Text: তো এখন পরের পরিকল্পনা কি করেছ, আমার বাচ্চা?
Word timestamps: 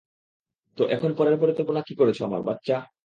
তো 0.77 0.83
এখন 0.95 1.11
পরের 1.17 1.35
পরিকল্পনা 1.37 1.81
কি 1.81 1.93
করেছ, 1.95 2.17
আমার 2.21 2.41
বাচ্চা? 2.41 2.75